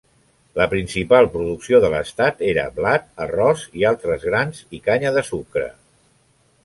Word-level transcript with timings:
La 0.59 0.65
principal 0.69 1.27
producció 1.33 1.81
de 1.83 1.91
l'estat 1.95 2.41
era 2.53 2.65
blat, 2.79 3.05
arròs, 3.27 3.67
i 3.83 3.85
altres 3.91 4.27
grans 4.31 4.65
i 4.79 4.81
canya 4.89 5.13
de 5.19 5.25
sucre. 5.29 5.69